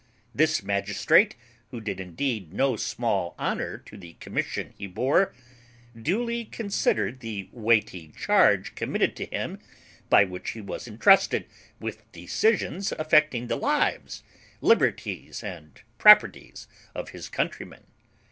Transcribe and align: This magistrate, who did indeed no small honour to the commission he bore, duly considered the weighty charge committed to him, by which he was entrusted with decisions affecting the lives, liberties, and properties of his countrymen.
This 0.33 0.63
magistrate, 0.63 1.35
who 1.69 1.79
did 1.79 1.99
indeed 1.99 2.53
no 2.55 2.75
small 2.75 3.35
honour 3.37 3.77
to 3.85 3.95
the 3.95 4.13
commission 4.13 4.73
he 4.75 4.87
bore, 4.87 5.31
duly 5.95 6.43
considered 6.43 7.19
the 7.19 7.49
weighty 7.51 8.07
charge 8.17 8.73
committed 8.73 9.15
to 9.17 9.25
him, 9.27 9.59
by 10.09 10.23
which 10.23 10.53
he 10.53 10.61
was 10.61 10.87
entrusted 10.87 11.45
with 11.79 12.11
decisions 12.13 12.91
affecting 12.93 13.45
the 13.45 13.57
lives, 13.57 14.23
liberties, 14.59 15.43
and 15.43 15.83
properties 15.99 16.67
of 16.95 17.09
his 17.09 17.29
countrymen. 17.29 17.83